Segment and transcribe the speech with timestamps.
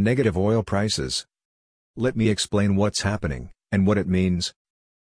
[0.00, 1.26] Negative oil prices.
[1.94, 4.54] Let me explain what's happening, and what it means.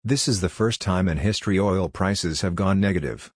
[0.05, 3.33] This is the first time in history oil prices have gone negative.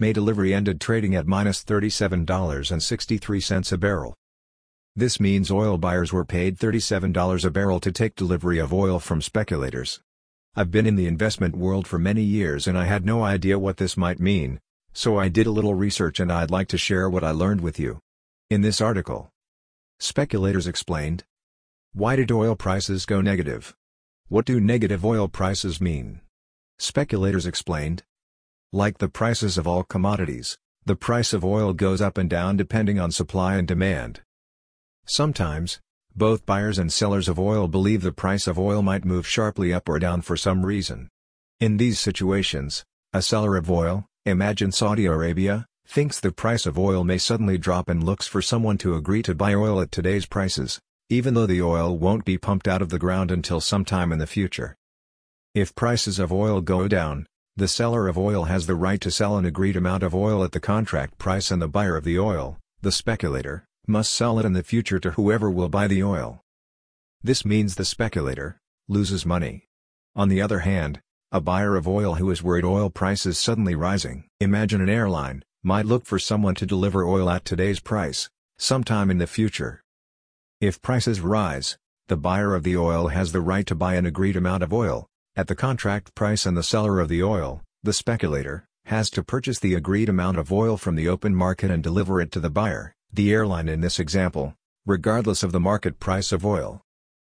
[0.00, 4.16] May delivery ended trading at minus $37.63 a barrel.
[4.96, 9.22] This means oil buyers were paid $37 a barrel to take delivery of oil from
[9.22, 10.00] speculators.
[10.56, 13.76] I've been in the investment world for many years and I had no idea what
[13.76, 14.58] this might mean,
[14.92, 17.78] so I did a little research and I'd like to share what I learned with
[17.78, 18.00] you.
[18.50, 19.30] In this article,
[19.98, 21.24] speculators explained
[21.92, 23.74] Why did oil prices go negative?
[24.28, 26.20] What do negative oil prices mean?
[26.78, 28.02] Speculators explained
[28.72, 33.00] Like the prices of all commodities, the price of oil goes up and down depending
[33.00, 34.20] on supply and demand.
[35.06, 35.80] Sometimes,
[36.14, 39.88] both buyers and sellers of oil believe the price of oil might move sharply up
[39.88, 41.08] or down for some reason.
[41.60, 47.04] In these situations, a seller of oil, imagine Saudi Arabia, thinks the price of oil
[47.04, 50.80] may suddenly drop and looks for someone to agree to buy oil at today's prices,
[51.08, 54.26] even though the oil won't be pumped out of the ground until sometime in the
[54.26, 54.76] future.
[55.54, 59.38] If prices of oil go down, the seller of oil has the right to sell
[59.38, 62.58] an agreed amount of oil at the contract price and the buyer of the oil,
[62.82, 66.42] the speculator, must sell it in the future to whoever will buy the oil.
[67.22, 69.64] This means the speculator loses money.
[70.14, 71.00] On the other hand,
[71.32, 75.84] a buyer of oil who is worried oil prices suddenly rising, imagine an airline, might
[75.84, 79.82] look for someone to deliver oil at today's price, sometime in the future.
[80.60, 84.36] If prices rise, the buyer of the oil has the right to buy an agreed
[84.36, 88.64] amount of oil, at the contract price and the seller of the oil, the speculator,
[88.84, 92.30] has to purchase the agreed amount of oil from the open market and deliver it
[92.30, 96.80] to the buyer the airline in this example, regardless of the market price of oil.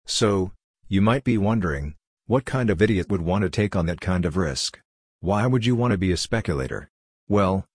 [0.05, 0.53] So,
[0.87, 1.95] you might be wondering,
[2.25, 4.79] what kind of idiot would want to take on that kind of risk?
[5.19, 6.89] Why would you want to be a speculator?
[7.27, 7.65] Well,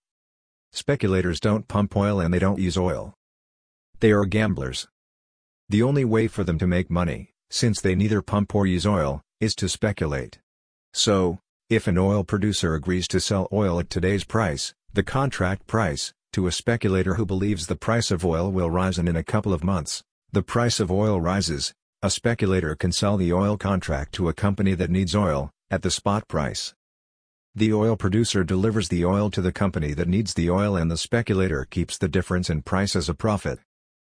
[0.75, 3.13] speculators don't pump oil and they don't use oil.
[3.99, 4.87] They are gamblers.
[5.69, 9.21] The only way for them to make money, since they neither pump or use oil,
[9.39, 10.39] is to speculate.
[10.93, 16.13] So, if an oil producer agrees to sell oil at today's price, the contract price,
[16.33, 19.53] to a speculator who believes the price of oil will rise and in a couple
[19.53, 21.73] of months, the price of oil rises,
[22.03, 25.89] a speculator can sell the oil contract to a company that needs oil, at the
[25.89, 26.73] spot price.
[27.57, 30.97] The oil producer delivers the oil to the company that needs the oil and the
[30.97, 33.59] speculator keeps the difference in price as a profit.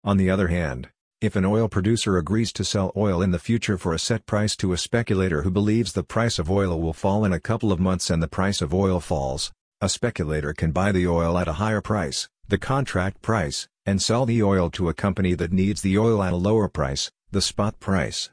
[0.01, 3.77] On the other hand, if an oil producer agrees to sell oil in the future
[3.77, 7.25] for a set price to a speculator who believes the price of oil will fall
[7.25, 10.93] in a couple of months and the price of oil falls, a speculator can buy
[10.93, 14.93] the oil at a higher price, the contract price, and sell the oil to a
[14.93, 18.29] company that needs the oil at a lower price, the spot price.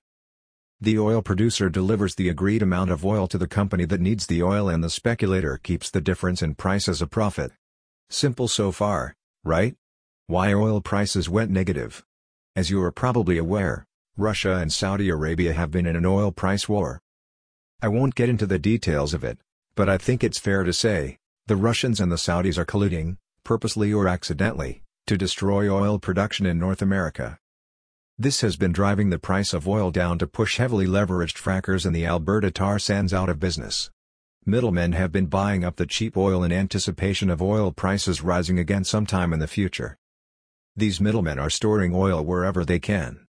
[0.83, 4.43] The oil producer delivers the agreed amount of oil to the company that needs the
[4.43, 7.53] oil and the speculator keeps the difference in price as a profit.
[8.09, 9.15] Simple so far,
[9.45, 9.77] right?
[10.27, 12.03] Why oil prices went negative?
[12.57, 13.85] As you are probably aware,
[14.17, 17.03] Russia and Saudi Arabia have been in an oil price war.
[17.83, 19.39] I won't get into the details of it,
[19.75, 23.93] but I think it's fair to say, the Russians and the Saudis are colluding, purposely
[23.93, 27.39] or accidentally, to destroy oil production in North America.
[28.21, 31.95] This has been driving the price of oil down to push heavily leveraged frackers in
[31.95, 33.91] the Alberta tar sands out of business.
[34.45, 38.85] Middlemen have been buying up the cheap oil in anticipation of oil prices rising again
[38.85, 39.97] sometime in the future.
[40.77, 43.27] These middlemen are storing oil wherever they can.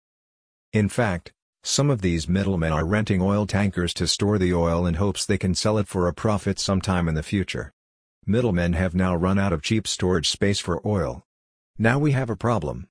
[0.72, 1.34] In fact,
[1.64, 5.38] some of these middlemen are renting oil tankers to store the oil in hopes they
[5.38, 7.74] can sell it for a profit sometime in the future.
[8.26, 11.26] Middlemen have now run out of cheap storage space for oil.
[11.78, 12.88] Now we have a problem.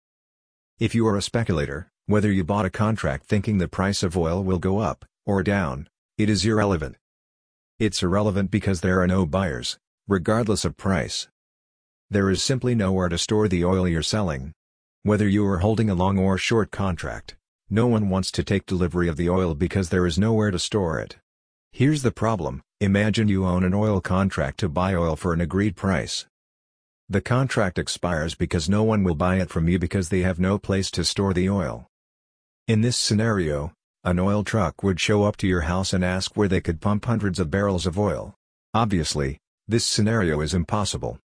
[0.78, 4.44] If you are a speculator, whether you bought a contract thinking the price of oil
[4.44, 5.88] will go up, or down,
[6.18, 6.96] it is irrelevant.
[7.78, 11.28] It's irrelevant because there are no buyers, regardless of price.
[12.10, 14.52] There is simply nowhere to store the oil you're selling.
[15.02, 17.36] Whether you are holding a long or short contract,
[17.70, 21.00] no one wants to take delivery of the oil because there is nowhere to store
[21.00, 21.16] it.
[21.72, 25.74] Here's the problem, imagine you own an oil contract to buy oil for an agreed
[25.74, 26.26] price.
[27.08, 30.58] The contract expires because no one will buy it from you because they have no
[30.58, 31.86] place to store the oil.
[32.66, 33.72] In this scenario,
[34.02, 37.04] an oil truck would show up to your house and ask where they could pump
[37.04, 38.34] hundreds of barrels of oil.
[38.74, 39.38] Obviously,
[39.68, 41.20] this scenario is impossible.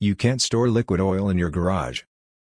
[0.00, 2.02] You can't store liquid oil in your garage.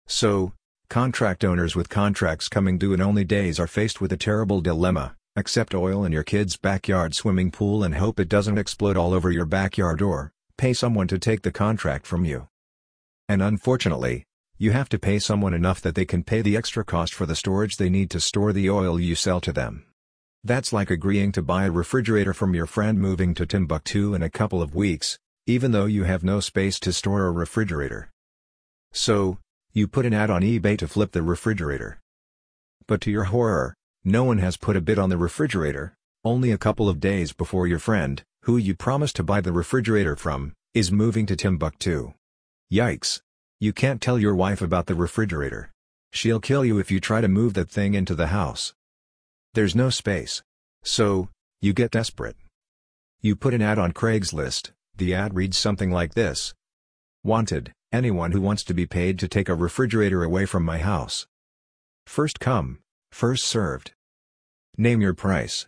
[0.06, 0.54] So,
[0.88, 5.14] contract owners with contracts coming due in only days are faced with a terrible dilemma.
[5.36, 9.30] Accept oil in your kid's backyard swimming pool and hope it doesn't explode all over
[9.30, 12.48] your backyard or, pay someone to take the contract from you.
[13.28, 14.24] And unfortunately,
[14.58, 17.36] you have to pay someone enough that they can pay the extra cost for the
[17.36, 19.84] storage they need to store the oil you sell to them.
[20.44, 24.30] That's like agreeing to buy a refrigerator from your friend moving to Timbuktu in a
[24.30, 28.10] couple of weeks, even though you have no space to store a refrigerator.
[28.92, 29.38] So,
[29.72, 32.00] you put an ad on eBay to flip the refrigerator.
[32.86, 33.74] But to your horror,
[34.04, 35.95] no one has put a bid on the refrigerator,
[36.26, 40.16] only a couple of days before your friend, who you promised to buy the refrigerator
[40.16, 42.12] from, is moving to Timbuktu.
[42.70, 43.20] Yikes.
[43.60, 45.70] You can't tell your wife about the refrigerator.
[46.12, 48.74] She'll kill you if you try to move that thing into the house.
[49.54, 50.42] There's no space.
[50.82, 51.28] So,
[51.60, 52.36] you get desperate.
[53.20, 56.54] You put an ad on Craigslist, the ad reads something like this.
[57.22, 61.28] Wanted, anyone who wants to be paid to take a refrigerator away from my house.
[62.04, 62.80] First come,
[63.12, 63.92] first served.
[64.76, 65.66] Name your price.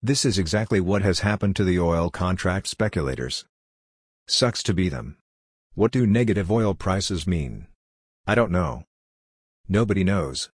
[0.00, 3.44] This is exactly what has happened to the oil contract speculators.
[4.28, 5.16] Sucks to be them.
[5.74, 7.66] What do negative oil prices mean?
[8.24, 8.84] I don't know.
[9.68, 10.50] Nobody knows.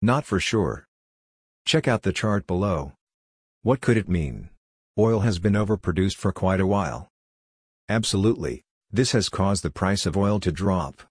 [0.00, 0.86] Not for sure.
[1.66, 2.92] Check out the chart below.
[3.62, 4.50] What could it mean?
[4.96, 7.08] Oil has been overproduced for quite a while.
[7.88, 8.62] Absolutely,
[8.92, 11.02] this has caused the price of oil to drop.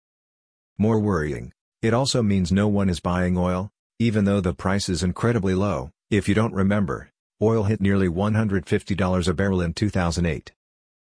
[0.78, 1.52] More worrying,
[1.82, 3.70] it also means no one is buying oil,
[4.00, 5.92] even though the price is incredibly low.
[6.10, 7.10] If you don't remember,
[7.42, 10.52] oil hit nearly $150 a barrel in 2008.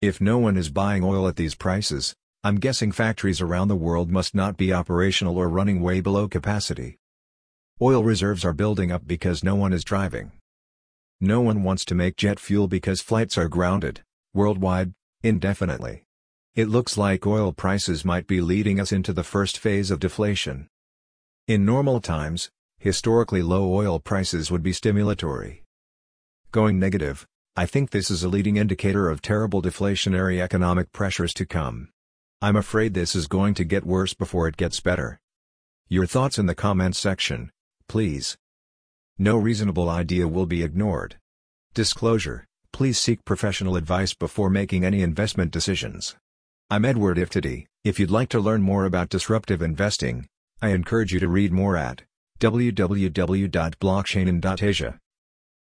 [0.02, 4.12] If no one is buying oil at these prices, I'm guessing factories around the world
[4.12, 6.98] must not be operational or running way below capacity.
[7.82, 10.32] Oil reserves are building up because no one is driving.
[11.20, 14.02] No one wants to make jet fuel because flights are grounded,
[14.36, 14.94] worldwide,
[15.24, 16.04] indefinitely.
[16.54, 20.68] It looks like oil prices might be leading us into the first phase of deflation.
[21.48, 25.62] In normal times, historically low oil prices would be stimulatory.
[26.52, 27.28] Going negative,
[27.58, 31.90] I think this is a leading indicator of terrible deflationary economic pressures to come.
[32.42, 35.20] I'm afraid this is going to get worse before it gets better.
[35.90, 37.52] Your thoughts in the comments section,
[37.90, 38.38] please.
[39.18, 41.18] No reasonable idea will be ignored.
[41.74, 46.16] Disclosure, please seek professional advice before making any investment decisions.
[46.70, 47.66] I'm Edward Iftity.
[47.84, 50.30] If you'd like to learn more about disruptive investing,
[50.62, 52.04] I encourage you to read more at
[52.40, 55.00] www.blockchain.asia.